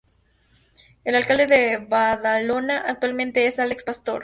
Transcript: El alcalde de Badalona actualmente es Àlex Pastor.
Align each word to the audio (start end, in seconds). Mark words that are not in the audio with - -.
El 1.03 1.13
alcalde 1.13 1.45
de 1.45 1.77
Badalona 1.77 2.79
actualmente 2.79 3.45
es 3.45 3.59
Àlex 3.59 3.83
Pastor. 3.83 4.19